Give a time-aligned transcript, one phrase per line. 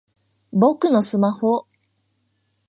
[0.51, 1.67] 僕のスマホぉぉぉ！